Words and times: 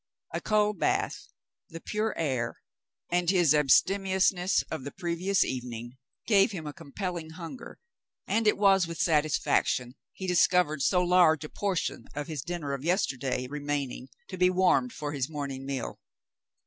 A 0.33 0.41
cold 0.41 0.79
bath, 0.79 1.27
the 1.69 1.79
pure 1.79 2.17
air, 2.17 2.57
and 3.11 3.29
his 3.29 3.53
abstemiousness 3.53 4.63
of 4.71 4.83
the 4.83 4.89
previous 4.89 5.43
evening 5.43 5.99
gave 6.25 6.53
him 6.53 6.65
a 6.65 6.73
compelHng 6.73 7.33
hunger, 7.33 7.77
and 8.25 8.47
it 8.47 8.57
was 8.57 8.87
with 8.87 8.97
satisfaction 8.97 9.93
he 10.11 10.25
discovered 10.25 10.81
so 10.81 11.03
large 11.03 11.43
a 11.43 11.49
portion 11.49 12.05
of 12.15 12.25
his 12.25 12.41
dinner 12.41 12.73
of 12.73 12.83
yesterday 12.83 13.45
remaining 13.45 14.07
to 14.29 14.39
be 14.39 14.49
warmed 14.49 14.91
for 14.91 15.11
his 15.11 15.29
morning 15.29 15.67
meal. 15.67 15.99